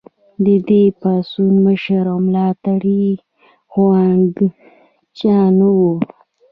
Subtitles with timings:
[0.45, 3.05] د دې پاڅون مشر او ملاتړی
[3.73, 4.27] هوانګ
[5.19, 5.93] چائو و.